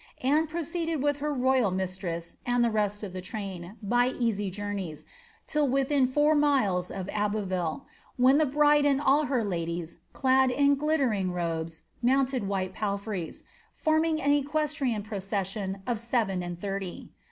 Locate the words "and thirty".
16.15-17.11